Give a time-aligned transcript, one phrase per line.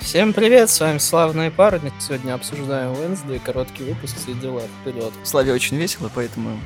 [0.00, 1.92] Всем привет, с вами Славные парни.
[1.98, 5.12] Сегодня обсуждаем Wednesday, короткий выпуск, все дела вперед.
[5.24, 6.60] Славе очень весело, поэтому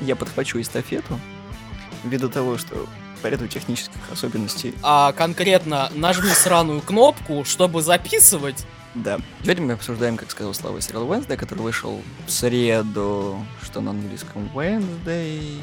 [0.00, 1.20] я подхвачу эстафету.
[2.04, 2.86] Ввиду того, что
[3.20, 4.74] по ряду технических особенностей...
[4.82, 8.64] А конкретно нажми сраную кнопку, чтобы записывать.
[8.94, 9.18] Да.
[9.42, 14.48] Сегодня мы обсуждаем, как сказал Слава, сериал Wednesday, который вышел в среду, что на английском
[14.54, 15.60] Wednesday,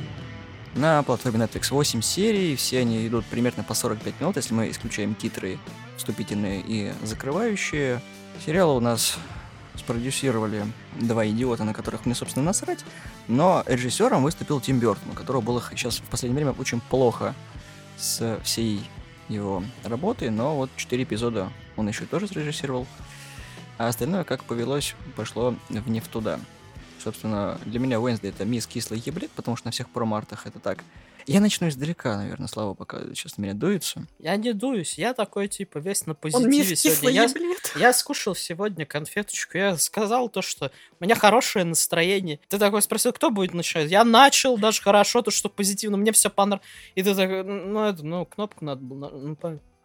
[0.76, 5.16] на платформе Netflix 8 серий, все они идут примерно по 45 минут, если мы исключаем
[5.16, 5.60] титры
[5.98, 8.02] вступительные и закрывающие.
[8.46, 9.18] Сериал у нас
[9.76, 10.66] спродюсировали
[11.00, 12.84] два идиота, на которых мне, собственно, насрать,
[13.28, 17.34] но режиссером выступил Тим Бертон, у которого было сейчас в последнее время очень плохо
[17.98, 18.82] с всей
[19.30, 22.86] его работой, но вот четыре эпизода он еще тоже срежиссировал,
[23.78, 26.40] а остальное, как повелось, пошло в не в туда.
[27.04, 30.84] Собственно, для меня Wednesday это мисс кислый гибрид, потому что на всех промартах это так.
[31.26, 34.06] Я начну издалека, наверное, Слава пока сейчас на меня дуется.
[34.20, 37.28] Я не дуюсь, я такой, типа, весь на позитиве сегодня.
[37.76, 42.40] Я, я скушал сегодня конфеточку, я сказал то, что у меня хорошее настроение.
[42.48, 43.90] Ты такой спросил, кто будет начинать?
[43.90, 46.68] Я начал даже хорошо, то, что позитивно, мне все понравилось.
[46.96, 49.10] И ты такой, ну, это, ну, кнопку надо было...
[49.10, 49.38] Ну,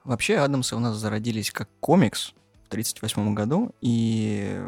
[0.04, 2.32] Вообще, Адамсы у нас зародились как комикс
[2.64, 4.60] в 1938 году, и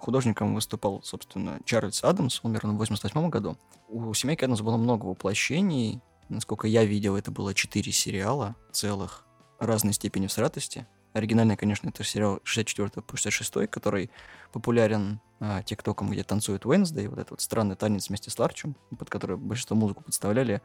[0.00, 3.56] художником выступал, собственно, Чарльз Адамс, умер в 88 году.
[3.88, 6.00] У «Семейки Адамс» было много воплощений.
[6.28, 9.26] Насколько я видел, это было четыре сериала целых
[9.58, 10.86] разной степени всратости.
[11.14, 14.10] Оригинальный, конечно, это сериал 64 по 66, который
[14.52, 19.08] популярен а, тиктоком, где танцует Wednesday, вот этот вот странный танец вместе с Ларчем, под
[19.08, 20.62] который большинство музыку подставляли,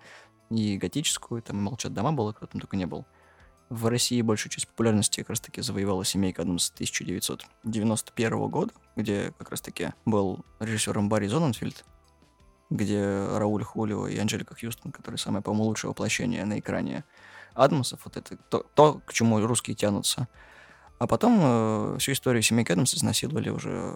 [0.49, 3.05] и готическую, там «Молчат дома» было, кто там только не был.
[3.69, 9.93] В России большую часть популярности как раз-таки завоевала семейка Адамс 1991 года, где как раз-таки
[10.05, 11.83] был режиссером Барри Зоненфильд,
[12.69, 17.03] где Рауль Хулио и Анжелика Хьюстон, которые самое, по-моему, лучшее воплощение на экране
[17.53, 20.27] Адамсов, вот это то, то к чему русские тянутся.
[20.99, 23.95] А потом э, всю историю семейки Адамс изнасиловали уже...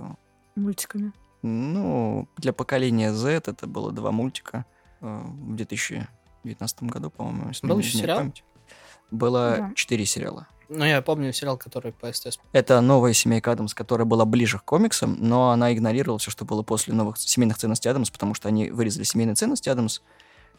[0.55, 1.13] Мультиками.
[1.43, 4.65] Ну, для поколения Z это было два мультика
[5.01, 7.51] э, в 2019 году, по-моему.
[7.63, 8.19] Был еще сериал?
[8.19, 8.43] Память.
[9.11, 10.07] Было четыре да.
[10.07, 10.47] сериала.
[10.69, 12.39] Ну, я помню сериал, который по СТС.
[12.51, 16.61] Это новая семейка Адамс, которая была ближе к комиксам, но она игнорировала все, что было
[16.61, 20.01] после новых семейных ценностей Адамс, потому что они вырезали семейные ценности Адамс,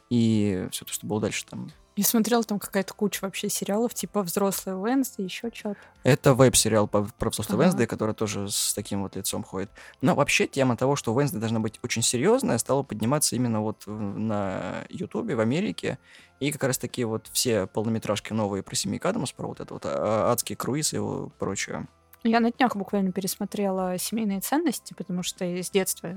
[0.09, 1.71] и все то, что было дальше там.
[1.99, 5.81] Я смотрела там какая-то куча вообще сериалов, типа «Взрослая Венсдей», еще что-то.
[6.05, 7.65] Это веб-сериал про «Взрослую ага.
[7.65, 9.69] Венсдей», который тоже с таким вот лицом ходит.
[10.01, 14.85] Но вообще тема того, что Венсдей должна быть очень серьезная, стала подниматься именно вот на
[14.91, 15.99] Ютубе в Америке.
[16.39, 19.83] И как раз таки вот все полнометражки новые про Семи Адамс, про вот это вот
[19.85, 21.01] а, адский круиз и
[21.41, 21.89] прочее.
[22.23, 26.15] Я на днях буквально пересмотрела «Семейные ценности», потому что с детства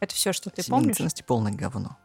[0.00, 0.96] это все, что ты Семейные помнишь.
[0.96, 1.98] ценности полное говно.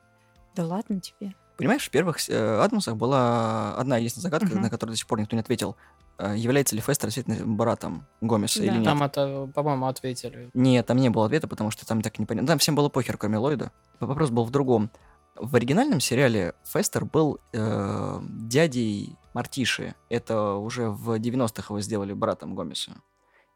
[0.55, 1.33] Да ладно тебе.
[1.61, 4.61] Понимаешь, в первых э, Адамсах была одна единственная загадка, uh-huh.
[4.61, 5.75] на которую до сих пор никто не ответил.
[6.17, 8.65] Э, является ли Фестер действительно братом Гомеса да.
[8.65, 8.83] или нет?
[8.83, 10.49] Там это, по-моему, ответили.
[10.55, 12.47] Нет, там не было ответа, потому что там так непонятно.
[12.47, 13.71] Там всем было похер, кроме Ллойда.
[13.99, 14.89] Вопрос был в другом.
[15.35, 19.93] В оригинальном сериале Фестер был э, дядей Мартиши.
[20.09, 22.93] Это уже в 90-х его сделали братом Гомеса.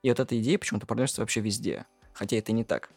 [0.03, 1.87] И вот эта идея почему-то проносится вообще везде.
[2.13, 2.91] Хотя это не так.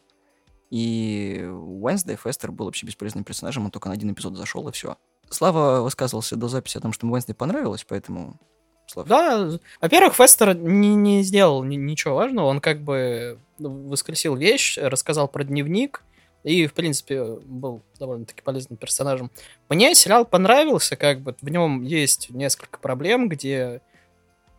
[0.69, 4.97] И Wednesday Фестер был вообще бесполезным персонажем, он только на один эпизод зашел, и все.
[5.29, 8.39] Слава высказывался до записи о том, что Wednesday понравилось, поэтому...
[8.87, 9.07] Слава.
[9.07, 15.43] Да, во-первых, Фестер не, не сделал ничего важного, он как бы воскресил вещь, рассказал про
[15.43, 16.03] дневник,
[16.43, 19.29] и, в принципе, был довольно-таки полезным персонажем.
[19.67, 23.81] Мне сериал понравился, как бы в нем есть несколько проблем, где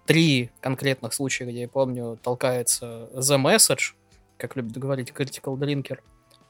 [0.06, 3.94] три конкретных случая, где я помню, толкается The Message,
[4.40, 5.98] как любит говорить Critical Drinker.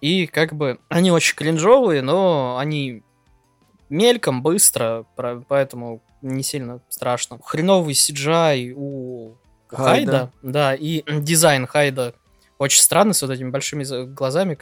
[0.01, 3.03] И как бы они очень кринжовые, но они
[3.91, 5.05] мельком, быстро,
[5.49, 7.39] поэтому не сильно страшно.
[7.45, 9.37] Хреновый CGI у
[9.69, 12.15] Хайда, Хайда да, и дизайн Хайда
[12.61, 14.59] очень странный, с вот этими большими глазами,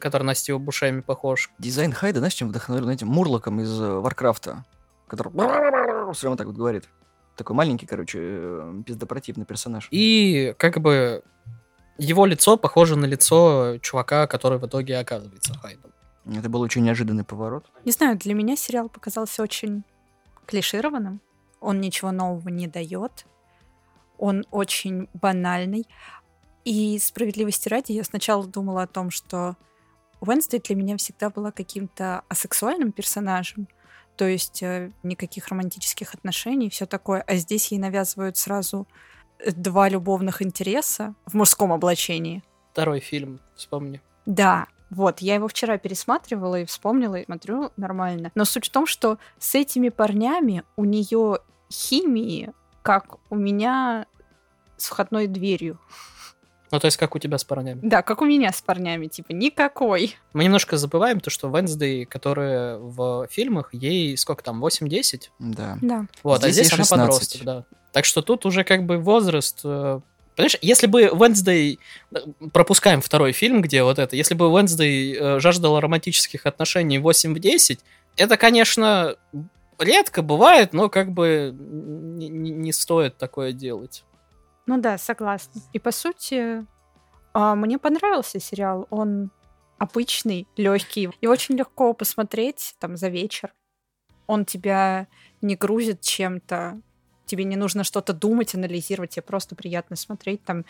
[0.00, 1.50] который на Стива Бушами похож.
[1.58, 4.64] Дизайн Хайда, знаешь, чем вдохновлен этим Мурлоком из э, Варкрафта,
[5.06, 5.30] который
[6.14, 6.88] все равно так вот говорит.
[7.36, 9.88] Такой маленький, короче, э, пиздопротивный персонаж.
[9.90, 11.22] И как бы
[12.02, 15.92] его лицо похоже на лицо чувака, который в итоге оказывается Хайдом.
[16.26, 17.70] Это был очень неожиданный поворот.
[17.84, 19.84] Не знаю, для меня сериал показался очень
[20.46, 21.20] клишированным.
[21.60, 23.26] Он ничего нового не дает.
[24.18, 25.86] Он очень банальный.
[26.64, 29.56] И справедливости ради, я сначала думала о том, что
[30.20, 33.66] Уэнсдей для меня всегда была каким-то асексуальным персонажем,
[34.16, 38.86] то есть э, никаких романтических отношений, все такое, а здесь ей навязывают сразу
[39.46, 42.42] два любовных интереса в мужском облачении.
[42.72, 44.00] Второй фильм, вспомни.
[44.26, 48.30] Да, Вот, я его вчера пересматривала и вспомнила, и смотрю нормально.
[48.34, 51.38] Но суть в том, что с этими парнями у нее
[51.72, 52.52] химии,
[52.82, 54.04] как у меня
[54.76, 55.78] с входной дверью.
[56.72, 57.80] Ну, то есть, как у тебя с парнями.
[57.82, 60.16] Да, как у меня с парнями, типа, никакой.
[60.32, 65.28] Мы немножко забываем то, что Венсдей, которая в фильмах, ей сколько там, 8-10?
[65.38, 65.78] Да.
[65.82, 66.06] Да.
[66.22, 66.90] Вот, а Здесь здесь ей она 16.
[67.10, 67.64] подросток, да.
[67.92, 69.60] Так что тут уже как бы возраст...
[69.64, 70.00] э,
[70.34, 71.78] Понимаешь, если бы Wednesday...
[72.14, 72.18] э,
[72.54, 74.16] Пропускаем второй фильм, где вот это.
[74.16, 77.80] Если бы Wednesday э, жаждала романтических отношений 8 в 10,
[78.16, 79.16] это, конечно,
[79.78, 84.04] редко бывает, но как бы не- не стоит такое делать.
[84.66, 85.60] Ну да, согласна.
[85.72, 86.64] И по сути,
[87.32, 88.86] а, мне понравился сериал.
[88.90, 89.30] Он
[89.78, 91.10] обычный, легкий.
[91.20, 93.52] И очень легко посмотреть там за вечер.
[94.26, 95.08] Он тебя
[95.40, 96.80] не грузит чем-то.
[97.26, 99.10] Тебе не нужно что-то думать, анализировать.
[99.10, 100.44] Тебе просто приятно смотреть.
[100.44, 100.64] Там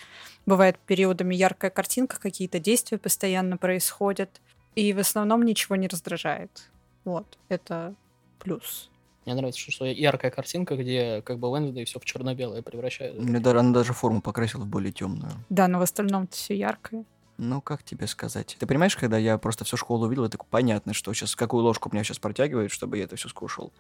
[0.47, 4.41] бывает периодами яркая картинка, какие-то действия постоянно происходят.
[4.75, 6.71] И в основном ничего не раздражает.
[7.05, 7.95] Вот, это
[8.39, 8.92] плюс.
[9.25, 13.19] Мне нравится, что яркая картинка, где как бы Wednesday все в черно-белое превращает.
[13.19, 15.33] Мне даже, она даже форму покрасила в более темную.
[15.49, 17.05] Да, но в остальном все яркое.
[17.39, 18.57] Ну, как тебе сказать?
[18.59, 22.05] Ты понимаешь, когда я просто всю школу увидел, такой, понятно, что сейчас, какую ложку меня
[22.05, 23.73] сейчас протягивает, чтобы я это все скушал.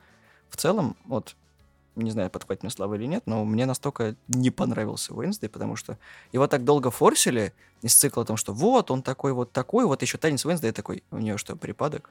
[0.48, 1.36] В целом, вот,
[1.96, 5.98] не знаю, подхватит мне слава или нет, но мне настолько не понравился Уэнсдей, потому что
[6.32, 7.52] его так долго форсили
[7.82, 11.02] из цикла о том, что вот, он такой, вот такой, вот еще танец Уэнсдей такой,
[11.10, 12.10] у нее что, припадок?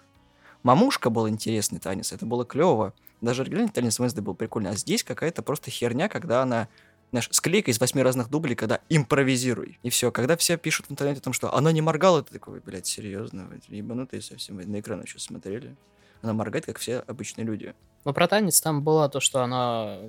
[0.64, 2.94] Мамушка был интересный танец, это было клево.
[3.22, 6.68] Даже оригинальный танец Уэнсдей был прикольный, а здесь какая-то просто херня, когда она
[7.12, 9.80] знаешь, склейка из восьми разных дублей, когда импровизируй.
[9.84, 10.12] И все.
[10.12, 13.50] Когда все пишут в интернете о том, что она не моргала, ты такой, блядь, серьезно,
[13.68, 15.76] ебанутые совсем, на экран еще смотрели.
[16.22, 17.76] Она моргает, как все обычные люди.
[18.04, 20.00] Но про танец там было то, что она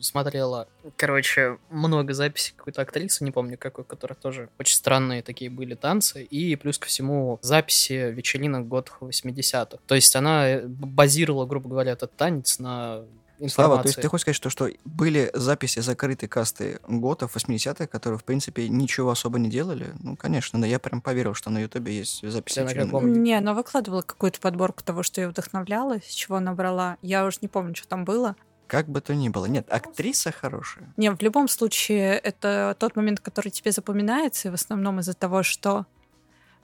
[0.00, 5.74] смотрела, короче, много записей какой-то актрисы, не помню какой, которых тоже очень странные такие были
[5.74, 9.78] танцы, и плюс ко всему записи вечеринок год 80-х.
[9.86, 13.04] То есть она э, базировала, грубо говоря, этот танец на.
[13.48, 18.18] Слава, то есть ты хочешь сказать, что, что были записи закрытой касты готов 80-х, которые,
[18.18, 19.92] в принципе, ничего особо не делали?
[20.00, 22.60] Ну, конечно, да я прям поверил, что на Ютубе есть записи.
[22.60, 23.12] Я каком?
[23.12, 26.96] Не, она выкладывала какую-то подборку того, что ее вдохновляло, с чего она брала.
[27.02, 28.36] Я уже не помню, что там было.
[28.66, 29.46] Как бы то ни было.
[29.46, 30.92] Нет, актриса хорошая.
[30.96, 35.42] Не, в любом случае, это тот момент, который тебе запоминается, и в основном из-за того,
[35.42, 35.86] что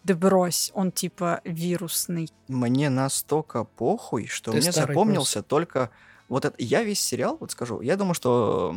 [0.05, 2.31] да брось, он типа вирусный.
[2.47, 5.91] Мне настолько похуй, что Ты мне запомнился только...
[6.29, 6.55] Вот это...
[6.59, 8.77] Я весь сериал, вот скажу, я думаю, что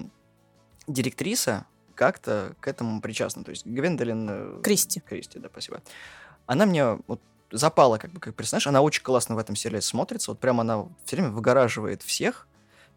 [0.87, 1.65] директриса
[1.95, 3.43] как-то к этому причастна.
[3.43, 4.27] То есть Гвендолин...
[4.29, 5.01] э, Кристи.
[5.01, 5.81] Кристи, да, спасибо.
[6.45, 7.21] Она мне вот
[7.51, 8.67] запала как бы как персонаж.
[8.67, 10.31] Она очень классно в этом сериале смотрится.
[10.31, 12.47] Вот прям она все время выгораживает всех.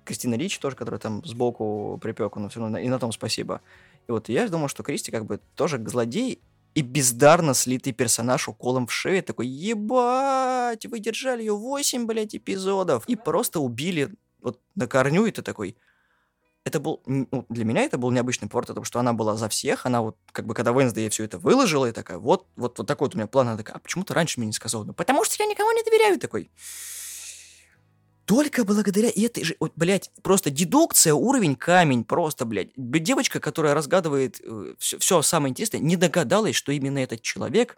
[0.05, 3.61] Кристина Рич тоже, которая там сбоку припеку, но все равно и на том спасибо.
[4.07, 6.41] И вот я думал, что Кристи как бы тоже злодей
[6.75, 9.23] и бездарно слитый персонаж уколом в шею.
[9.23, 13.09] Такой, ебать, вы держали ее 8, блядь, эпизодов.
[13.09, 14.15] И просто убили
[14.45, 15.77] вот на корню, и ты такой...
[16.67, 19.85] Это был, ну, для меня это был необычный поворот, потому что она была за всех,
[19.85, 23.09] она вот, как бы, когда Венсдей все это выложила, и такая, вот, вот, вот такой
[23.09, 24.85] вот у меня план, она такая, а почему ты раньше мне не сказал?
[24.85, 26.51] Ну, потому что я никому не доверяю, такой.
[28.25, 32.71] Только благодаря этой же, вот, блядь, просто дедукция, уровень камень, просто, блядь.
[32.77, 34.41] Девочка, которая разгадывает
[34.79, 37.77] все, самое интересное, не догадалась, что именно этот человек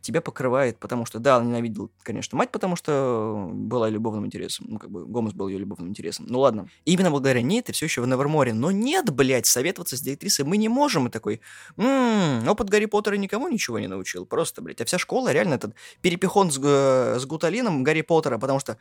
[0.00, 4.66] тебя покрывает, потому что, да, он ненавидел, конечно, мать, потому что была любовным интересом.
[4.68, 6.26] Ну, как бы, Гомес был ее любовным интересом.
[6.28, 6.68] Ну, ладно.
[6.84, 8.52] И именно благодаря ней ты все еще в Неверморе.
[8.54, 11.06] Но нет, блядь, советоваться с директрисой мы не можем.
[11.08, 11.40] И такой,
[11.76, 14.26] «М, опыт Гарри Поттера никому ничего не научил.
[14.26, 14.80] Просто, блядь.
[14.80, 18.78] А вся школа реально этот перепихон с, г- с гуталином Гарри Поттера, потому что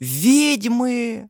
[0.00, 1.28] ведьмы,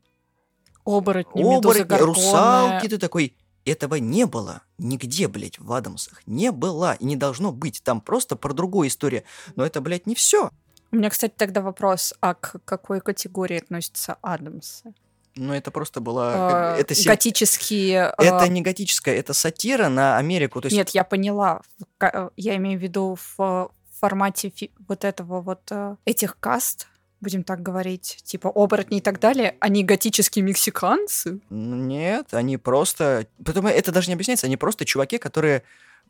[0.85, 3.35] Оборотни, оборотни, русалки, ты такой...
[3.69, 6.21] Этого не было нигде, блядь, в Адамсах.
[6.25, 7.81] Не было и не должно быть.
[7.83, 9.23] Там просто про другую историю.
[9.55, 10.49] Но это, блядь, не все.
[10.91, 14.93] У меня, кстати, тогда вопрос, а к какой категории относятся Адамсы?
[15.35, 16.73] Но это просто была...
[16.73, 18.07] А, это, се- Готические...
[18.07, 20.59] а, это не готическая, это сатира на Америку.
[20.61, 21.61] То есть Нет, я поняла.
[22.01, 23.67] Э, Я имею в виду в э,
[23.99, 26.87] формате фи- вот этого вот э, этих каст,
[27.21, 31.39] будем так говорить, типа оборотни и так далее, они готические мексиканцы.
[31.49, 33.27] Нет, они просто...
[33.43, 34.47] Потом это даже не объясняется.
[34.47, 35.63] Они просто чуваки, которые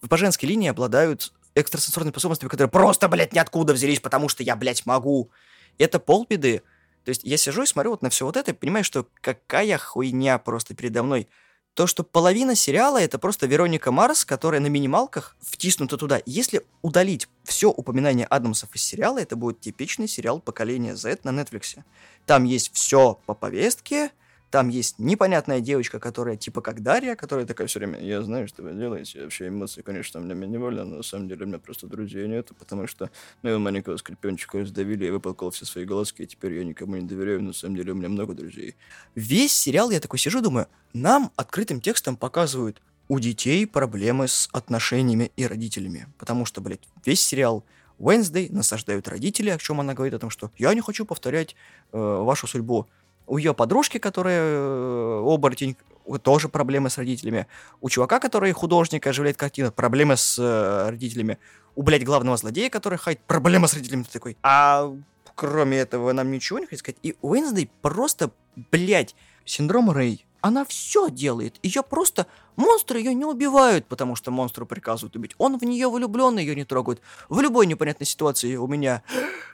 [0.07, 4.85] по женской линии обладают экстрасенсорными способностями, которые просто, блядь, ниоткуда взялись, потому что я, блядь,
[4.85, 5.29] могу.
[5.77, 6.61] Это полбеды.
[7.05, 9.77] То есть я сижу и смотрю вот на все вот это и понимаю, что какая
[9.77, 11.27] хуйня просто передо мной.
[11.73, 16.21] То, что половина сериала это просто Вероника Марс, которая на минималках втиснута туда.
[16.25, 21.77] Если удалить все упоминание Адамсов из сериала, это будет типичный сериал поколения Z на Netflix.
[22.25, 24.11] Там есть все по повестке,
[24.51, 28.63] Там есть непонятная девочка, которая типа как Дарья, которая такая все время, я знаю, что
[28.63, 31.59] вы делаете, вообще эмоции, конечно, для меня не больно, но на самом деле у меня
[31.59, 33.11] просто друзей нет, потому что
[33.43, 37.43] моего маленького скрипенчика раздавили, я выплакал все свои голоски, и теперь я никому не доверяю,
[37.43, 38.75] на самом деле у меня много друзей.
[39.13, 45.31] Весь сериал я такой сижу, думаю, нам открытым текстом показывают у детей проблемы с отношениями
[45.35, 47.63] и родителями, потому что, блядь, весь сериал
[47.99, 51.55] Wednesday насаждают родители, о чем она говорит, о том, что я не хочу повторять
[51.91, 52.87] э, вашу судьбу
[53.29, 55.77] у ее подружки, которая э, оборотень,
[56.24, 57.45] тоже проблемы с родителями.
[57.81, 61.38] У чувака, который художник, оживляет картину, проблемы с э, родителями.
[61.75, 64.03] У, блядь, главного злодея, который хайт, проблема с родителями.
[64.03, 64.91] Ты такой, а
[65.36, 66.98] кроме этого нам ничего не хочет сказать.
[67.03, 68.31] И Уэнсдей просто,
[68.71, 71.60] блядь, синдром Рэй она все делает.
[71.63, 72.27] Ее просто...
[72.55, 75.31] Монстры ее не убивают, потому что монстру приказывают убить.
[75.38, 77.00] Он в нее влюблен, ее не трогают.
[77.29, 79.01] В любой непонятной ситуации у меня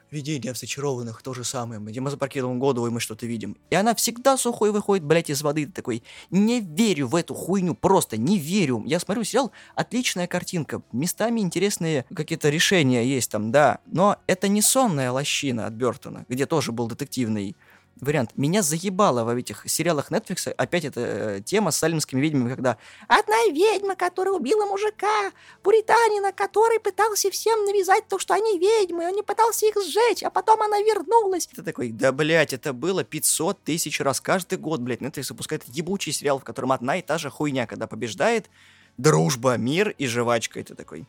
[0.10, 1.80] видение в зачарованных то же самое.
[1.80, 3.58] Где мы запаркируем году, и мы что-то видим.
[3.70, 5.68] И она всегда сухой выходит, блядь, из воды.
[5.68, 6.01] Такой,
[6.32, 8.82] не верю в эту хуйню, просто не верю.
[8.88, 10.82] Я смотрю сериал, отличная картинка.
[10.92, 13.80] Местами интересные какие-то решения есть там, да.
[13.86, 17.56] Но это не сонная лощина от Бертона, где тоже был детективный
[18.01, 18.31] вариант.
[18.35, 23.45] Меня заебало в этих сериалах Netflix опять эта э, тема с салемскими ведьмами, когда одна
[23.47, 25.31] ведьма, которая убила мужика,
[25.63, 30.29] пуританина, который пытался всем навязать то, что они ведьмы, он не пытался их сжечь, а
[30.29, 31.47] потом она вернулась.
[31.51, 36.11] Это такой, да, блядь, это было 500 тысяч раз каждый год, блядь, Netflix выпускает ебучий
[36.11, 38.49] сериал, в котором одна и та же хуйня, когда побеждает
[38.97, 40.59] дружба, мир и жвачка.
[40.59, 41.05] Это такой...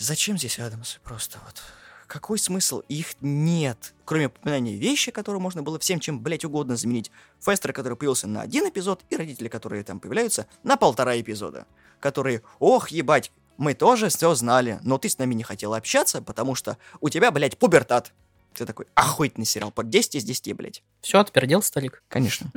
[0.00, 0.98] Зачем здесь Адамс?
[1.02, 1.60] Просто вот
[2.08, 2.80] какой смысл?
[2.88, 3.94] Их нет.
[4.04, 7.12] Кроме упоминания вещи, которые можно было всем чем, блять, угодно заменить.
[7.40, 11.66] Фестера, который появился на один эпизод, и родители, которые там появляются на полтора эпизода.
[12.00, 16.54] Которые, ох, ебать, мы тоже все знали, но ты с нами не хотел общаться, потому
[16.54, 18.12] что у тебя, блядь, пубертат.
[18.54, 20.82] Ты такой, охуительный сериал, под 10 из 10, блядь.
[21.02, 22.02] Все, отпердел, Сталик?
[22.08, 22.50] Конечно.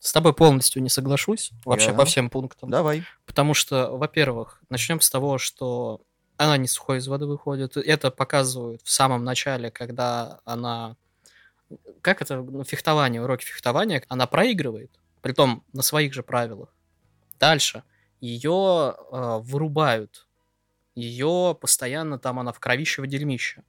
[0.00, 2.70] С тобой полностью не соглашусь, вообще по всем пунктам.
[2.70, 3.04] Давай.
[3.26, 6.00] Потому что, во-первых, начнем с того, что
[6.38, 7.76] она не сухой из воды выходит.
[7.76, 10.96] Это показывают в самом начале, когда она...
[12.00, 12.36] Как это?
[12.36, 14.02] Ну, фехтование, уроки фехтования.
[14.08, 14.90] Она проигрывает,
[15.20, 16.72] притом на своих же правилах.
[17.40, 17.82] Дальше.
[18.20, 20.28] Ее э, вырубают.
[20.94, 23.64] Ее постоянно там, она в кровище в дерьмище.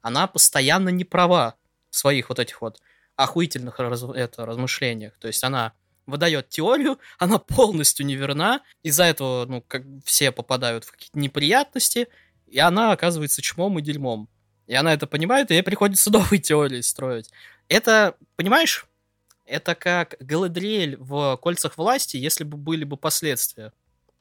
[0.00, 1.56] Она постоянно не права
[1.90, 2.80] в своих вот этих вот
[3.16, 5.14] охуительных раз- это, размышлениях.
[5.18, 5.72] То есть она
[6.06, 12.08] выдает теорию, она полностью неверна, из-за этого, ну, как все попадают в какие-то неприятности,
[12.46, 14.28] и она оказывается чмом и дерьмом.
[14.66, 17.30] И она это понимает, и ей приходится новые теории строить.
[17.68, 18.86] Это, понимаешь,
[19.44, 23.72] это как Галадриэль в «Кольцах власти», если бы были бы последствия.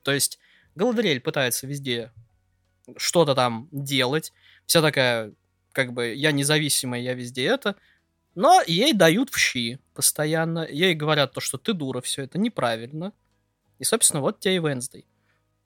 [0.04, 0.40] То есть
[0.76, 2.12] Галадриэль пытается везде
[2.98, 4.34] что-то там делать,
[4.66, 5.34] вся такая,
[5.72, 7.76] как бы, я независимая, я везде это,
[8.36, 10.68] но ей дают в щи постоянно.
[10.70, 13.14] Ей говорят то, что ты дура, все это неправильно.
[13.80, 15.06] И, собственно, вот тебе и Венсдей.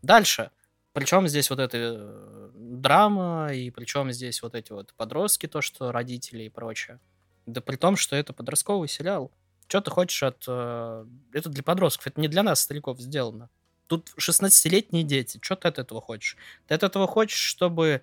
[0.02, 0.52] Дальше.
[0.94, 5.92] Причем здесь вот эта э, драма, и причем здесь вот эти вот подростки, то, что
[5.92, 7.00] родители и прочее.
[7.46, 9.32] Да при том, что это подростковый сериал.
[9.68, 10.46] Что ты хочешь от...
[10.48, 13.50] э, Это для подростков, это не для нас, стариков, сделано.
[13.88, 15.38] Тут 16-летние дети.
[15.42, 16.38] Что ты от этого хочешь?
[16.68, 18.02] Ты от этого хочешь, чтобы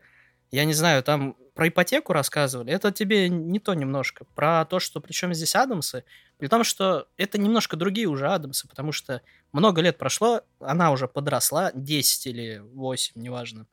[0.53, 4.25] я не знаю, там про ипотеку рассказывали, это тебе не то немножко.
[4.35, 6.05] Про то, что причем здесь Адамсы,
[6.39, 11.09] при том, что это немножко другие уже Адамсы, потому что много лет прошло, она уже
[11.09, 13.67] подросла, 10 или 8, неважно.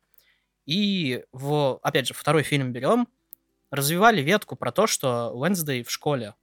[0.66, 3.08] И, в, опять же, второй фильм берем,
[3.72, 6.36] развивали ветку про то, что Уэнсдей в школе.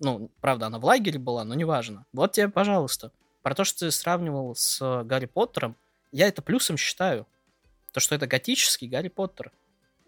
[0.00, 2.04] Ну, правда, она в лагере была, но неважно.
[2.12, 3.10] Вот тебе, пожалуйста.
[3.42, 5.76] Про то, что ты сравнивал с Гарри Поттером,
[6.12, 7.26] я это плюсом считаю.
[7.92, 9.52] То, что это готический Гарри Поттер.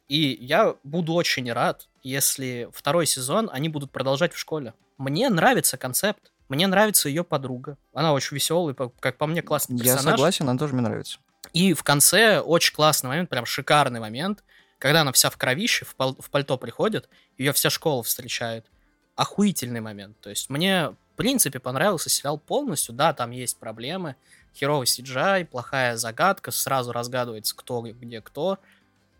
[0.08, 4.74] И я буду очень рад, если второй сезон они будут продолжать в школе.
[4.98, 6.32] Мне нравится концепт.
[6.48, 7.76] Мне нравится ее подруга.
[7.92, 10.14] Она очень веселая, как по мне, классный Я персонаж.
[10.14, 11.18] согласен, она тоже мне нравится.
[11.52, 14.44] И в конце очень классный момент, прям шикарный момент,
[14.78, 18.66] когда она вся в кровище, в, пал- в пальто приходит, ее вся школа встречает.
[19.16, 20.20] Охуительный момент.
[20.20, 22.94] То есть мне, в принципе, понравился сериал полностью.
[22.94, 24.14] Да, там есть проблемы.
[24.54, 28.58] Херовый CGI, плохая загадка, сразу разгадывается, кто где кто.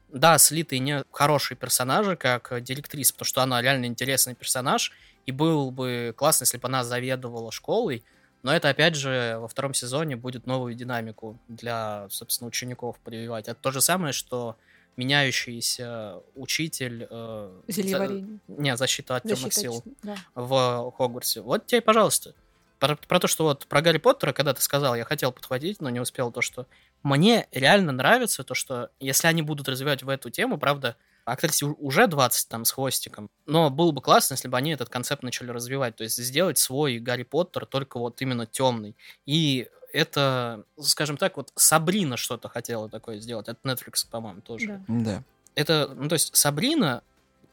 [0.08, 4.92] Да, слитые не хорошие персонажи, как директриса, потому что она реально интересный персонаж,
[5.26, 8.04] и был бы классно, если бы она заведовала школой,
[8.42, 13.48] но это, опять же, во втором сезоне будет новую динамику для, собственно, учеников прививать.
[13.48, 14.56] Это то же самое, что
[14.96, 17.06] меняющийся учитель...
[17.10, 18.24] э, за-.
[18.46, 20.16] Не, защита от темных сил да.
[20.34, 21.40] в Хогвартсе.
[21.40, 22.34] Вот тебе, пожалуйста.
[22.78, 25.90] Про, про то, что вот про Гарри Поттера, когда ты сказал, я хотел подхватить, но
[25.90, 26.66] не успел, то, что
[27.06, 32.06] мне реально нравится то, что если они будут развивать в эту тему, правда, Актрисе уже
[32.06, 33.30] 20 там с хвостиком.
[33.46, 35.96] Но было бы классно, если бы они этот концепт начали развивать.
[35.96, 38.96] То есть сделать свой Гарри Поттер только вот именно темный.
[39.24, 43.48] И это, скажем так, вот Сабрина что-то хотела такое сделать.
[43.48, 44.84] Это Netflix, по-моему, тоже.
[44.88, 45.04] Да.
[45.04, 45.22] Да.
[45.54, 47.02] Это, ну, то есть Сабрина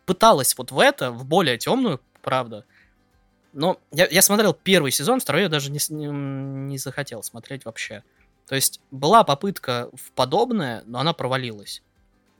[0.05, 2.65] пыталась вот в это, в более темную, правда.
[3.53, 8.03] Но я, я смотрел первый сезон, второй я даже не, не, не захотел смотреть вообще.
[8.53, 11.81] То есть была попытка в подобное, но она провалилась.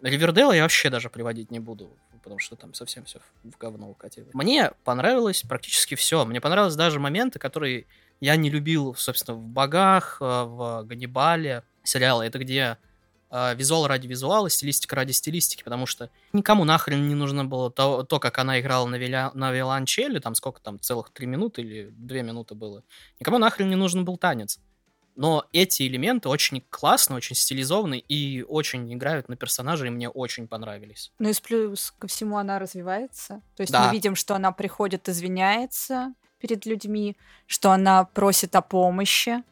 [0.03, 4.27] Ривердейла я вообще даже приводить не буду, потому что там совсем все в говно укатило.
[4.33, 6.23] Мне понравилось практически все.
[6.23, 7.87] Мне понравились даже моменты, которые
[8.21, 12.25] я не любил, собственно, в «Богах», э, в «Ганнибале» сериалы.
[12.25, 12.77] Это где
[13.31, 18.03] э, визуал ради визуала, стилистика ради стилистики, потому что никому нахрен не нужно было то,
[18.03, 21.89] то как она играла на, виля, на виолончели, там сколько там, целых три минуты или
[21.89, 22.83] две минуты было.
[23.19, 24.59] Никому нахрен не нужен был танец.
[25.15, 30.47] Но эти элементы очень классно, очень стилизованы и очень играют на персонажа, и мне очень
[30.47, 31.11] понравились.
[31.19, 33.41] Ну и плюс ко всему она развивается.
[33.55, 33.85] То есть Да.
[33.87, 37.15] мы видим, что она приходит, извиняется перед людьми,
[37.45, 39.43] что она просит о помощи,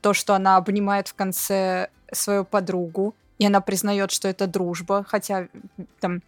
[0.00, 5.48] то, что она обнимает в конце свою подругу, и она признает, что это дружба, хотя
[6.00, 6.22] там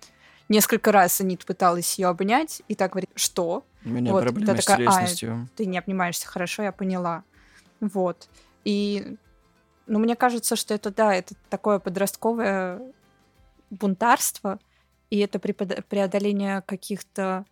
[0.48, 3.64] несколько раз Анит пыталась ее обнять, и так говорит, что?
[3.84, 7.24] У меня Вот, проблемы с такая, «А, ты не обнимаешься хорошо, я поняла.
[7.80, 8.28] Вот.
[8.64, 9.16] И,
[9.86, 12.80] ну, мне кажется, что это, да, это такое подростковое
[13.70, 14.58] бунтарство,
[15.10, 17.44] и это преодоление каких-то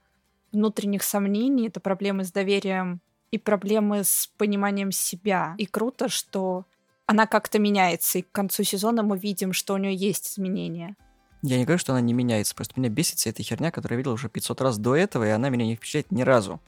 [0.52, 3.00] внутренних сомнений, это проблемы с доверием
[3.30, 5.54] и проблемы с пониманием себя.
[5.58, 6.66] И круто, что
[7.06, 10.96] она как-то меняется, и к концу сезона мы видим, что у нее есть изменения.
[11.42, 13.98] Я не говорю, что она не меняется, просто меня бесит вся эта херня, которую я
[13.98, 16.60] видел уже 500 раз до этого, и она меня не впечатляет ни разу.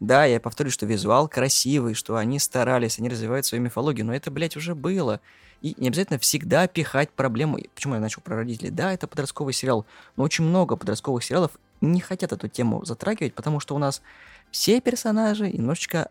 [0.00, 4.30] Да, я повторю, что визуал красивый, что они старались, они развивают свою мифологию, но это,
[4.30, 5.20] блядь, уже было.
[5.62, 7.58] И не обязательно всегда пихать проблему.
[7.74, 8.70] Почему я начал про родителей?
[8.70, 9.86] Да, это подростковый сериал,
[10.16, 14.02] но очень много подростковых сериалов не хотят эту тему затрагивать, потому что у нас
[14.50, 16.10] все персонажи немножечко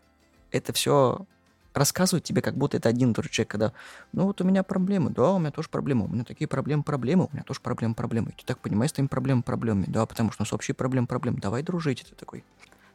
[0.50, 1.26] это все
[1.74, 3.72] рассказывают тебе, как будто это один и тот же человек, когда,
[4.12, 7.28] ну вот у меня проблемы, да, у меня тоже проблемы, у меня такие проблемы, проблемы,
[7.30, 8.30] у меня тоже проблемы, проблемы.
[8.30, 11.06] И ты так понимаешь, с твоими проблемами, проблемами, да, потому что у нас общие проблемы,
[11.06, 12.44] проблемы, давай дружить, и ты такой.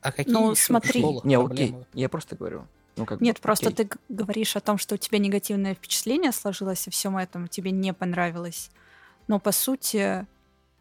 [0.02, 1.00] А какие Ну, смотри.
[1.02, 1.80] школах Не, проблемы?
[1.80, 2.68] окей, я просто говорю.
[2.98, 3.86] Ну, как бы, Нет, просто окей.
[3.86, 7.94] ты говоришь о том, что у тебя негативное впечатление сложилось о всем этом, тебе не
[7.94, 8.70] понравилось.
[9.28, 10.26] Но по сути,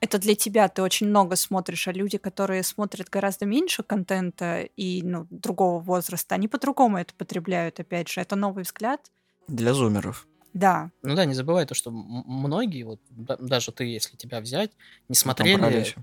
[0.01, 5.03] это для тебя, ты очень много смотришь, а люди, которые смотрят гораздо меньше контента и
[5.03, 8.21] ну, другого возраста, они по-другому это потребляют, опять же.
[8.21, 9.01] Это новый взгляд.
[9.47, 10.27] Для зумеров.
[10.53, 14.73] Да, Ну да, не забывай то, что многие, вот да- даже ты, если тебя взять,
[15.09, 15.95] не Потом смотрели...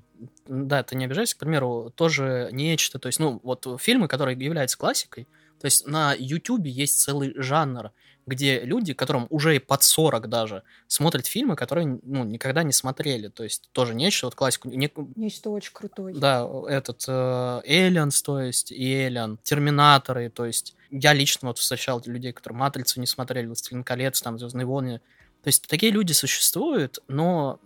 [0.47, 2.97] Да, ты не обижайся, к примеру, тоже нечто.
[2.97, 5.27] То есть, ну, вот фильмы, которые являются классикой,
[5.59, 7.91] то есть на Ютубе есть целый жанр,
[8.27, 13.29] где люди, которым уже и под 40 даже, смотрят фильмы, которые, ну, никогда не смотрели.
[13.29, 14.69] То есть тоже нечто, вот классику.
[14.69, 16.13] не- нечто очень крутое.
[16.13, 22.01] да, этот э, Aliens, то есть, и Alien, Терминаторы, то есть, я лично вот встречал
[22.05, 24.99] людей, которые Матрицу не смотрели, Властелин колец, там, Звездные войны.
[25.43, 27.59] То есть, такие люди существуют, но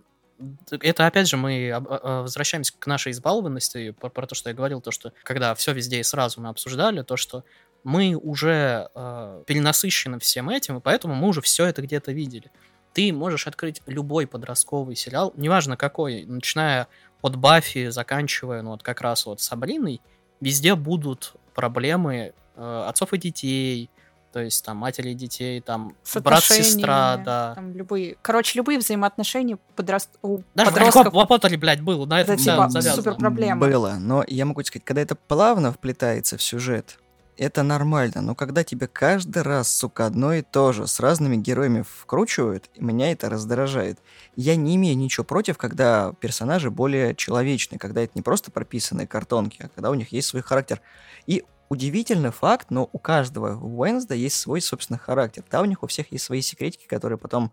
[0.80, 4.54] это, опять же, мы об- э, возвращаемся к нашей избалованности, про, про то, что я
[4.56, 7.44] говорил, то, что когда все везде и сразу мы обсуждали, то, что
[7.84, 12.50] мы уже э, перенасыщены всем этим, и поэтому мы уже все это где-то видели.
[12.92, 16.88] Ты можешь открыть любой подростковый сериал, неважно какой, начиная
[17.22, 20.00] от Баффи, заканчивая, ну, вот как раз вот Сабриной,
[20.40, 23.90] везде будут проблемы э, отцов и детей,
[24.32, 27.54] то есть там матери и детей, там С брат-сестра, отношениями, да.
[27.54, 30.10] там любые, короче, любые взаимоотношения подраст...
[30.22, 31.12] у Даже в подростков.
[31.12, 33.02] Гарри Поттере, блядь, был, на этом Это вся типа завязано.
[33.02, 33.60] супер проблема.
[33.60, 36.98] Было, но я могу тебе сказать, когда это плавно вплетается в сюжет,
[37.36, 41.82] это нормально, но когда тебе каждый раз, сука, одно и то же с разными героями
[41.82, 43.98] вкручивают, меня это раздражает.
[44.36, 49.62] Я не имею ничего против, когда персонажи более человечны, когда это не просто прописанные картонки,
[49.62, 50.80] а когда у них есть свой характер.
[51.26, 55.42] И удивительный факт, но у каждого Уэнсда есть свой собственный характер.
[55.50, 57.50] Да, у них у всех есть свои секретики, которые потом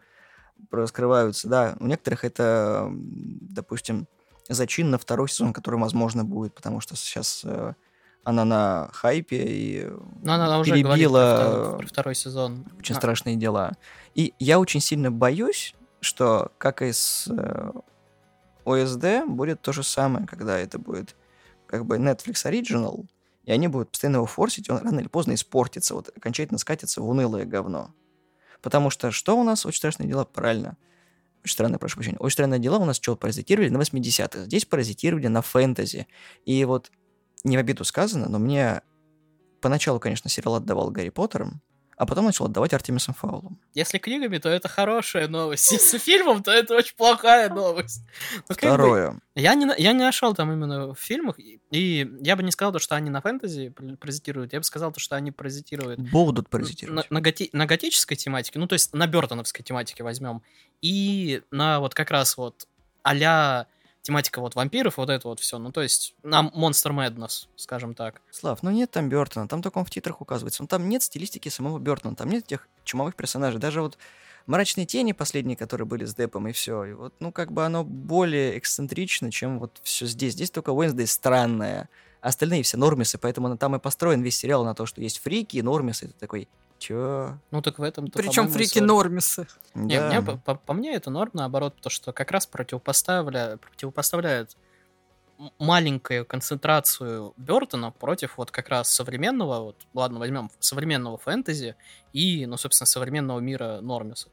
[0.71, 1.47] раскрываются.
[1.47, 4.07] Да, у некоторых это, допустим,
[4.49, 7.75] зачин на второй сезон, который, возможно, будет, потому что сейчас э,
[8.29, 9.87] она на хайпе и
[10.21, 12.65] Ну, она уже перебила про второй, про второй сезон.
[12.77, 13.73] очень А, страшные дела.
[14.15, 17.71] И я очень сильно боюсь, что, как и с э,
[18.65, 21.15] ОСД, будет то же самое, когда это будет
[21.67, 23.05] как бы Netflix Original,
[23.43, 27.09] и они будут постоянно его форсить, он рано или поздно испортится, вот окончательно скатится в
[27.09, 27.91] унылое говно.
[28.61, 30.25] Потому что что у нас очень страшные дела?
[30.25, 30.77] Правильно.
[31.43, 32.17] Очень странное, прошу прощения.
[32.19, 34.43] Очень странные дела у нас что, паразитировали на 80-х.
[34.43, 36.07] Здесь паразитировали на фэнтези.
[36.45, 36.91] И вот
[37.43, 38.81] не в обиду сказано, но мне
[39.61, 41.61] поначалу, конечно, сериал отдавал Гарри Поттером,
[41.97, 43.59] а потом начал отдавать Артемисом Фаулом.
[43.73, 45.69] Если книгами, то это хорошая новость.
[45.71, 48.03] Если фильмом, то это очень плохая новость.
[48.35, 49.19] Ну, бы, Второе.
[49.35, 52.71] Я не, я не нашел там именно в фильмах, и- и я бы не сказал,
[52.71, 56.49] то, что они на фэнтези паразитируют, я бы сказал, то, что они паразитируют Будут на,
[56.49, 57.11] паразитировать.
[57.11, 60.41] на готи- на готической тематике, ну, то есть на Бертоновской тематике возьмем,
[60.81, 62.65] и на вот как раз вот
[63.03, 63.67] а
[64.01, 68.21] тематика вот вампиров, вот это вот все, ну, то есть на Monster Madness, скажем так.
[68.31, 70.63] Слав, ну нет там Бертона, там только он в титрах указывается.
[70.63, 73.59] Ну там нет стилистики самого Бертона, там нет тех чумовых персонажей.
[73.59, 73.97] Даже вот
[74.47, 76.83] «Мрачные тени» последние, которые были с Депом, и все.
[76.85, 80.33] И вот, ну, как бы оно более эксцентрично, чем вот все здесь.
[80.33, 81.87] Здесь только Уэнсдей странная.
[82.21, 85.57] а Остальные все нормисы, поэтому там и построен весь сериал на то, что есть фрики
[85.57, 86.07] и нормисы.
[86.07, 86.47] Ты такой,
[86.79, 87.37] чё?
[87.51, 89.47] Ну, так в этом Причем фрики нормисы.
[89.75, 90.21] Не, Да.
[90.21, 94.55] мне, по, по- мне это норм, наоборот, то, что как раз противопоставля, противопоставляет
[95.57, 101.75] маленькую концентрацию Бертона против вот как раз современного, вот, ладно, возьмем современного фэнтези
[102.11, 104.31] и, ну, собственно, современного мира Нормисов.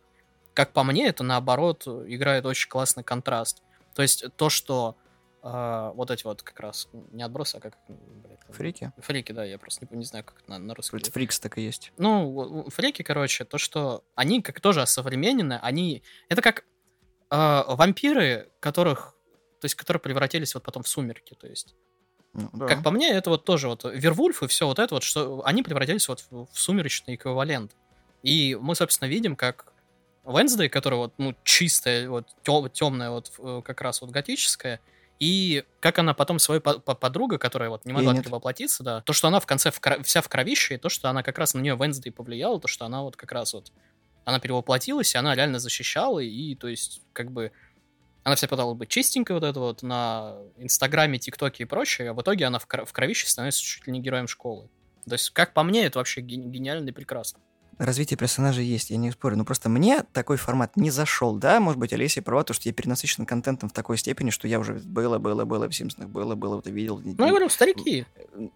[0.54, 3.62] Как по мне, это наоборот играет очень классный контраст.
[3.94, 4.96] То есть то, что
[5.46, 8.92] э, вот эти вот как раз не отбросы, а как блядь, Фрики?
[8.98, 10.98] Фрики, да, я просто не, не знаю, как это на, на русском.
[10.98, 11.92] Вроде Фрикс так и есть.
[11.98, 16.02] Ну, фрики, короче, то, что они как тоже осовременены, они...
[16.28, 16.64] Это как
[17.30, 19.14] э, вампиры, которых...
[19.60, 21.74] То есть, которые превратились вот потом в сумерки, то есть.
[22.34, 22.66] Ну, да.
[22.66, 25.62] Как по мне, это вот тоже вот Вервульф и все вот это вот, что они
[25.62, 27.72] превратились вот в, в сумеречный эквивалент.
[28.22, 29.72] И мы, собственно, видим, как
[30.26, 34.80] Венсдей, которая вот, ну, чистая, вот, темная, вот, э, как раз вот готическая,
[35.18, 38.28] и как она потом свою по- по- подруга, которая вот не могла Энит.
[38.28, 41.22] воплотиться, да, то, что она в конце в вся в кровище, и то, что она
[41.22, 43.72] как раз на нее Венсдей повлияла, то, что она вот как раз вот,
[44.24, 47.52] она перевоплотилась, и она реально защищала, и, то есть, как бы,
[48.24, 52.20] она вся пыталась быть чистенькой вот это вот на Инстаграме, ТикТоке и прочее, а в
[52.20, 54.68] итоге она в, в кровище становится чуть ли не героем школы.
[55.06, 57.40] То есть, как по мне, это вообще ген- гениально и прекрасно.
[57.78, 59.36] Развитие персонажей есть, я не спорю.
[59.36, 61.60] Но просто мне такой формат не зашел, да?
[61.60, 64.74] Может быть, Олеся права, то, что я перенасыщен контентом в такой степени, что я уже
[64.74, 67.00] было, было, было в Симпсонах, было, было, вот видел.
[67.04, 68.06] Ну, я говорю, старики.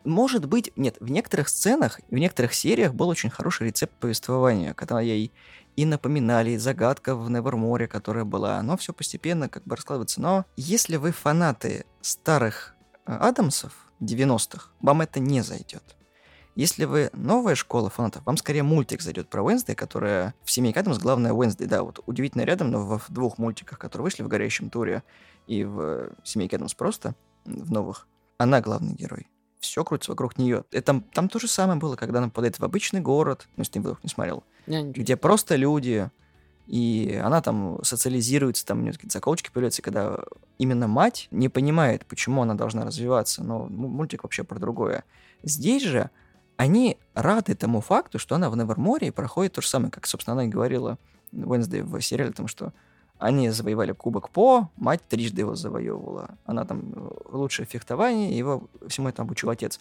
[0.05, 5.01] Может быть, нет, в некоторых сценах, в некоторых сериях был очень хороший рецепт повествования, когда
[5.03, 5.31] я и,
[5.77, 10.23] и напоминали, и загадка в Неверморе, которая была, оно все постепенно как бы раскладывается.
[10.23, 12.75] Но если вы фанаты старых
[13.07, 15.97] э, Адамсов, 90-х, вам это не зайдет.
[16.57, 20.99] Если вы новая школа фанатов, вам скорее мультик зайдет про Уэнсдей, которая в «Семейке Адамс»
[20.99, 25.03] главная Уэнсдей, да, вот удивительно рядом, но в, двух мультиках, которые вышли в «Горящем туре»
[25.47, 29.29] и в «Семейке Адамс» просто, в новых, она главный герой.
[29.61, 30.65] Все крутится вокруг нее.
[30.71, 33.75] Это, там, там то же самое было, когда она попадает в обычный город, ну, если
[33.75, 34.93] ты вдруг не смотрел, ничего.
[34.93, 36.11] где просто люди,
[36.67, 40.21] и она там социализируется, там у нее какие-то заколочки появляются, когда
[40.59, 45.05] именно мать не понимает, почему она должна развиваться, но мультик вообще про другое.
[45.43, 46.11] Здесь же
[46.61, 50.45] они рады тому факту, что она в Неверморе проходит то же самое, как, собственно, она
[50.45, 50.99] и говорила
[51.33, 52.75] Уэнсдей в сериале, о том, что
[53.19, 56.37] они завоевали Кубок По, мать трижды его завоевывала.
[56.45, 59.81] Она там э, лучшее фехтование, его всему этому обучил отец.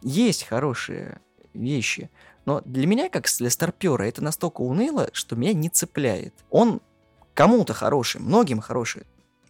[0.00, 1.20] Есть хорошие
[1.52, 2.08] вещи,
[2.46, 6.32] но для меня, как для старпера, это настолько уныло, что меня не цепляет.
[6.48, 6.80] Он
[7.34, 9.02] кому-то хороший, многим хороший,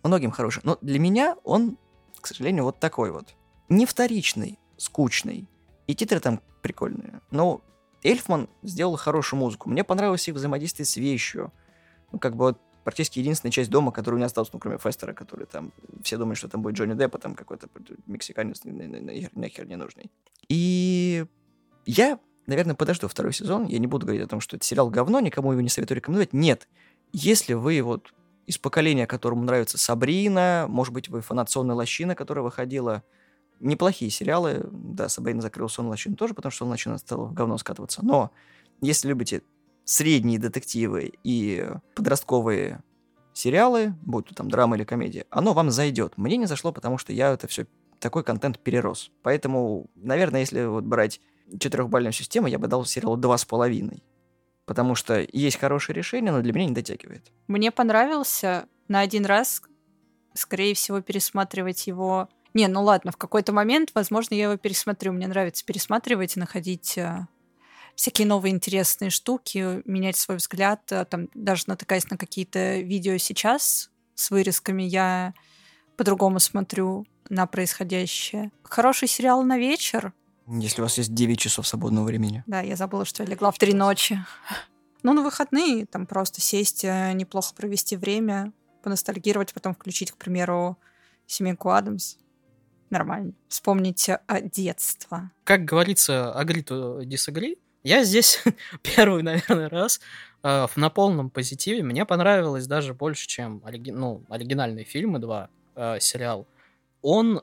[0.03, 1.79] многим хороший, но для меня он,
[2.21, 3.37] к сожалению, вот такой вот.
[3.69, 5.49] Не вторичный, скучный.
[5.87, 7.21] И титры там прикольные.
[7.31, 7.63] Но
[8.03, 9.69] Эльфман сделал хорошую музыку.
[9.69, 11.53] Мне понравилось их взаимодействие с вещью.
[12.13, 15.15] Ну, как бы вот практически единственная часть дома, которая у меня осталась, ну, кроме Фестера,
[15.15, 15.73] который там...
[16.03, 17.69] Все думают, что там будет Джонни Депп, а там какой-то
[18.07, 20.11] мексиканец на- на- на- нахер не нужный.
[20.49, 21.25] И
[21.87, 23.67] я, наверное, подожду второй сезон.
[23.67, 26.33] Я не буду говорить о том, что это сериал говно, никому его не советую рекомендовать.
[26.35, 26.69] Нет.
[27.13, 28.13] Если вы вот
[28.47, 33.03] из поколения, которому нравится Сабрина, может быть, вы фанат Сонной Лощины, которая выходила,
[33.61, 34.69] неплохие сериалы.
[34.71, 38.05] Да, Сабрина закрыл Сон Лощину тоже, потому что Сон Лощина стала в говно скатываться.
[38.05, 38.31] Но
[38.81, 39.43] если любите
[39.85, 42.83] средние детективы и подростковые
[43.33, 46.17] сериалы, будь то там драма или комедия, оно вам зайдет.
[46.17, 47.67] Мне не зашло, потому что я это все
[47.99, 49.11] такой контент перерос.
[49.23, 51.21] Поэтому, наверное, если вот брать
[51.59, 54.03] четырехбальную систему, я бы дал сериалу два с половиной.
[54.67, 57.31] Потому что есть хорошее решение, но для меня не дотягивает.
[57.49, 59.63] Мне понравился на один раз,
[60.33, 62.29] скорее всего, пересматривать его.
[62.55, 65.13] Не, ну ладно, в какой-то момент, возможно, я его пересмотрю.
[65.13, 67.27] Мне нравится пересматривать и находить э,
[67.97, 70.81] всякие новые интересные штуки, менять свой взгляд.
[70.93, 75.35] э, Там даже натыкаясь на какие-то видео сейчас с вырезками, я
[75.97, 78.53] по-другому смотрю на происходящее.
[78.63, 80.13] Хороший сериал на вечер.
[80.47, 82.45] Если у вас есть 9 часов свободного времени.
[82.47, 84.19] Да, я забыла, что я легла в три ночи.
[85.07, 90.79] Ну, на выходные там просто сесть, э, неплохо провести время, поностальгировать, потом включить, к примеру,
[91.27, 92.17] «Семейку Адамс».
[92.91, 93.33] Нормально.
[93.49, 95.31] Вспомнить э, детство.
[95.45, 97.59] Как говорится, agree to disagree.
[97.83, 98.43] Я здесь
[98.83, 100.01] первый, наверное, раз
[100.43, 101.83] э, на полном позитиве.
[101.83, 103.91] Мне понравилось даже больше, чем ориги...
[103.91, 106.47] ну, оригинальные фильмы, два э, сериал.
[107.03, 107.43] Он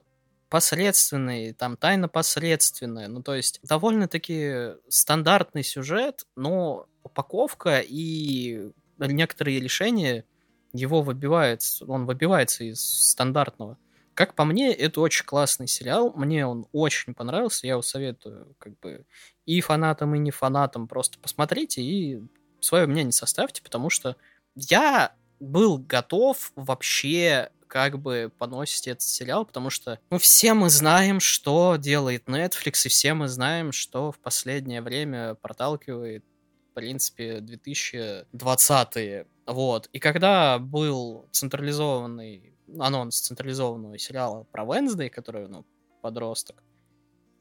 [0.50, 3.08] посредственный, там тайна посредственная.
[3.08, 10.26] Ну, то есть довольно-таки стандартный сюжет, но упаковка и некоторые решения
[10.74, 13.78] его выбивается, он выбивается из стандартного.
[14.14, 16.12] Как по мне, это очень классный сериал.
[16.16, 17.66] Мне он очень понравился.
[17.66, 19.06] Я его советую как бы
[19.46, 20.88] и фанатам, и не фанатам.
[20.88, 22.22] Просто посмотрите и
[22.60, 24.16] свое мнение составьте, потому что
[24.56, 31.22] я был готов вообще как бы поносить этот сериал, потому что ну, все мы знаем,
[31.22, 36.26] что делает Netflix, и все мы знаем, что в последнее время проталкивает
[36.72, 39.28] в принципе, 2020-е.
[39.46, 39.90] Вот.
[39.92, 45.66] И когда был централизованный анонс централизованного сериала про Венсдей, который, ну,
[46.02, 46.64] подросток,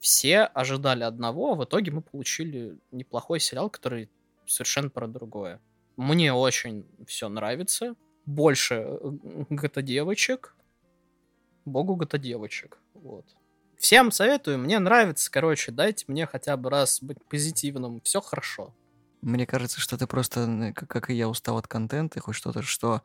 [0.01, 4.11] все ожидали одного, а в итоге мы получили неплохой сериал, который
[4.47, 5.61] совершенно про другое.
[5.97, 7.95] Мне очень все нравится.
[8.25, 8.99] Больше э,
[9.51, 10.57] гото-девочек.
[11.65, 12.79] Богу гото-девочек.
[12.95, 13.27] Вот.
[13.77, 18.75] Всем советую, мне нравится, короче, дайте мне хотя бы раз быть позитивным, все хорошо.
[19.23, 23.01] Мне кажется, что ты просто, как и я, устал от контента, хоть что-то, что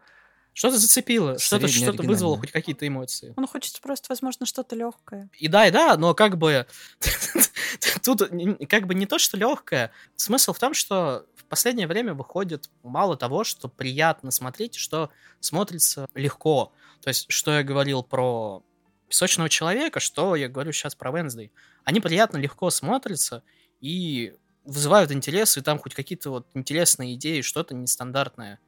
[0.56, 3.34] что-то зацепило, что-то что вызвало хоть какие-то эмоции.
[3.36, 5.30] Он хочет просто, возможно, что-то легкое.
[5.38, 6.65] И да, и да, но как бы
[8.04, 8.22] тут
[8.70, 9.91] как бы не то, что легкое.
[10.15, 15.10] Смысл в том, что в последнее время выходит мало того, что приятно смотреть, что
[15.41, 16.72] смотрится легко.
[17.02, 18.63] То есть, что я говорил про
[19.10, 21.52] песочного человека, что я говорю сейчас про Венсдей.
[21.84, 23.44] Они приятно, легко смотрятся
[23.82, 28.60] и вызывают интерес, и там хоть какие-то вот интересные идеи, что-то нестандартное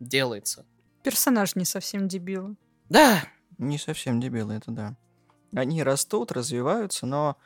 [0.00, 0.64] делается.
[1.04, 2.56] Персонаж не совсем дебилы.
[2.88, 3.24] Да.
[3.58, 4.96] Не совсем дебилы, это да.
[5.54, 7.36] Они растут, развиваются, но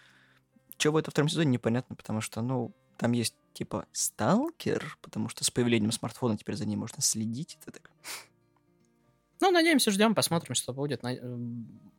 [0.79, 5.44] что будет во втором сезоне, непонятно, потому что, ну, там есть типа сталкер, потому что
[5.44, 7.59] с появлением смартфона теперь за ним можно следить.
[7.62, 7.90] Это так.
[9.40, 11.03] Ну, надеемся, ждем, посмотрим, что будет.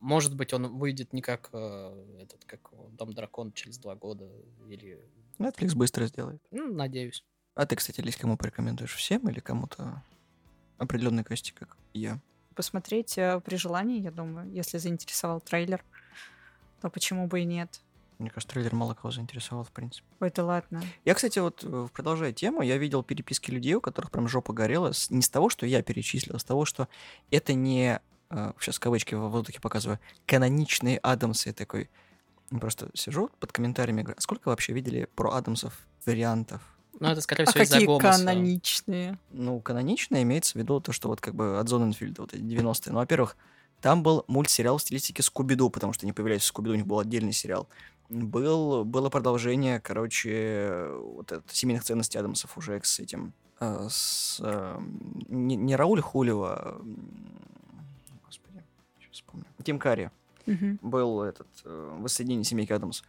[0.00, 4.30] Может быть, он выйдет не как э, этот, как Дом Дракон через два года
[4.66, 4.98] или...
[5.38, 6.42] Netflix быстро сделает.
[6.50, 7.24] Ну, надеюсь.
[7.54, 8.94] А ты, кстати, Лись, кому порекомендуешь?
[8.94, 10.02] Всем или кому-то
[10.80, 12.18] определенной кости, как я.
[12.56, 15.84] Посмотреть э, при желании, я думаю, если заинтересовал трейлер,
[16.80, 17.80] то почему бы и нет.
[18.18, 20.06] Мне кажется, трейлер мало кого заинтересовал, в принципе.
[20.20, 20.82] Ой, да ладно.
[21.04, 24.92] Я, кстати, вот э, продолжая тему, я видел переписки людей, у которых прям жопа горела,
[25.10, 26.88] не с того, что я перечислил, а с того, что
[27.30, 28.00] это не,
[28.58, 31.50] сейчас э, кавычки в воздухе показываю, каноничные Адамсы.
[31.50, 31.88] Я такой,
[32.50, 36.62] просто сижу под комментариями, говорю, а сколько вообще видели про Адамсов вариантов?
[36.98, 38.18] Ну, это, скорее а всего, из-за Гомеса.
[38.18, 39.18] каноничные?
[39.30, 42.92] Ну, каноничные имеется в виду то, что вот как бы от Зоненфильда, вот эти 90-е.
[42.92, 43.36] Ну, во-первых,
[43.80, 46.98] там был мультсериал в стилистике Скуби-Ду, потому что они появлялись в Скуби-Ду, у них был
[46.98, 47.68] отдельный сериал.
[48.08, 54.80] Был, было продолжение, короче, вот это, семейных ценностей Адамсов уже с этим, э, с, э,
[55.28, 56.82] не, не Рауль Хулева, а,
[58.26, 58.64] господи,
[58.98, 60.10] сейчас вспомню, Тим Карри.
[60.46, 60.78] Угу.
[60.82, 63.02] Был этот, э, воссоединение семейки Адамс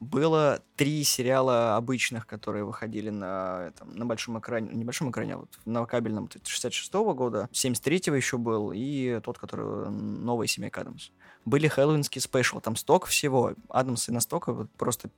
[0.00, 5.38] было три сериала обычных, которые выходили на, там, на большом экране, не большом экране, а
[5.38, 11.10] вот на кабельном 66-го года, 73-го еще был, и тот, который новый семейка Адамс.
[11.44, 15.10] Были хэллоуинские спешл, там столько всего, Адамсы настолько вот просто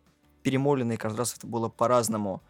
[0.43, 2.43] перемоленные, каждый раз это было по-разному,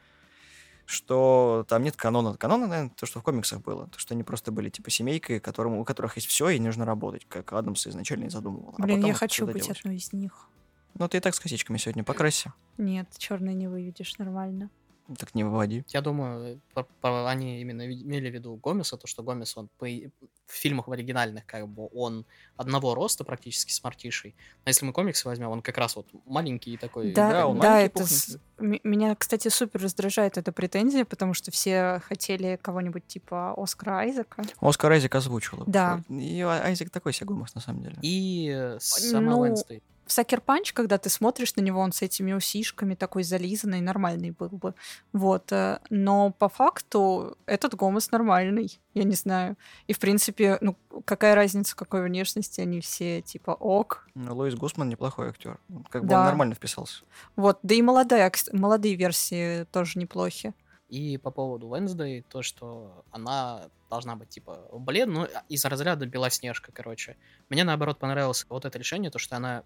[0.85, 2.37] что там нет канона.
[2.37, 3.89] Канона, наверное, то, что в комиксах было.
[3.89, 7.27] То, что они просто были типа семейкой, которым, у которых есть все, и нужно работать,
[7.29, 8.75] как Адамс изначально и задумывал.
[8.79, 9.81] А Блин, а я хочу быть делать.
[9.81, 10.49] одной из них.
[10.95, 12.53] Ну, ты и так с косичками сегодня покрасься.
[12.77, 14.71] Нет, черный не выведешь нормально.
[15.17, 15.85] Так не выводи.
[15.89, 16.61] Я думаю,
[17.03, 21.47] они именно имели в виду Гомеса, то, что Гомес, он по, в фильмах в оригинальных,
[21.47, 24.35] как бы, он одного роста практически с Мартишей.
[24.67, 27.13] Но если мы комиксы возьмем, он как раз вот маленький такой.
[27.15, 28.39] Да, да, он да это с...
[28.59, 34.43] меня, кстати, супер раздражает эта претензия, потому что все хотели кого-нибудь типа Оскара Айзека.
[34.61, 35.65] Оскар Айзек озвучил.
[35.67, 36.03] Да.
[36.11, 37.97] И Айзек такой себе Гомес, на самом деле.
[38.03, 42.33] И сама ну, Уэнстей в Сакер Панч, когда ты смотришь на него, он с этими
[42.33, 44.75] усишками такой зализанный, нормальный был бы.
[45.13, 45.53] Вот.
[45.53, 49.57] Э, но по факту этот Гомес нормальный, я не знаю.
[49.87, 54.09] И, в принципе, ну, какая разница, какой внешности, они все типа ок.
[54.15, 55.61] Ну, Луис Гусман неплохой актер.
[55.91, 56.21] Как бы да.
[56.21, 57.05] он нормально вписался.
[57.37, 57.59] Вот.
[57.63, 60.55] Да и молодая, молодые версии тоже неплохи.
[60.89, 66.73] И по поводу Wednesday, то, что она должна быть, типа, блин, ну, из разряда Белоснежка,
[66.73, 67.17] короче.
[67.51, 69.65] Мне, наоборот, понравилось вот это решение, то, что она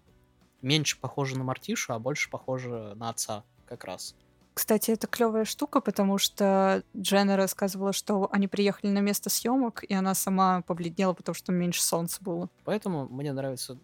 [0.63, 4.15] меньше похожа на Мартишу, а больше похожа на отца как раз.
[4.53, 9.93] Кстати, это клевая штука, потому что Дженна рассказывала, что они приехали на место съемок, и
[9.93, 12.49] она сама побледнела, потому что меньше солнца было.
[12.63, 13.79] Поэтому мне нравится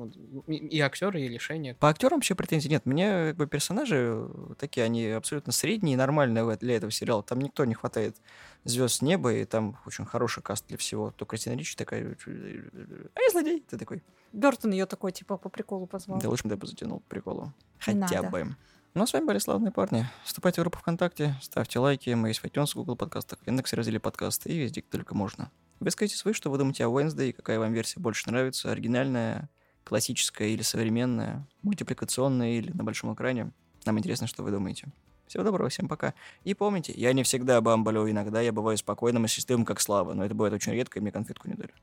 [0.00, 1.74] Вот, И, и актеры, и лишения.
[1.74, 2.86] По актерам вообще претензий нет.
[2.86, 7.22] Мне как бы персонажи такие, они абсолютно средние и нормальные для этого сериала.
[7.22, 8.16] Там никто не хватает
[8.64, 11.10] звезд с неба, и там очень хороший каст для всего.
[11.12, 13.64] То Кристина Ричи такая, а я злодей.
[13.68, 16.20] Ты такой, Бертон ее такой, типа, по приколу позвал.
[16.20, 17.52] да лучше бы я бы затянул по приколу.
[17.78, 18.30] Хотя надо.
[18.30, 18.56] бы.
[18.94, 20.06] Ну, а с вами были славные парни.
[20.24, 22.10] Вступайте в группу ВКонтакте, ставьте лайки.
[22.10, 25.50] Мы есть в iTunes, Google подкастах, в Яндексе разделе подкасты и везде, где только можно.
[25.78, 29.48] Высказывайте вы, что вы думаете о Wednesday, какая вам версия больше нравится, оригинальная,
[29.90, 33.50] классическая или современная, мультипликационная или на большом экране.
[33.84, 34.86] Нам интересно, что вы думаете.
[35.26, 36.14] Всего доброго, всем пока.
[36.44, 40.24] И помните, я не всегда бамбалю, иногда я бываю спокойным и счастливым, как Слава, но
[40.24, 41.74] это бывает очень редко, и мне конфетку не дали.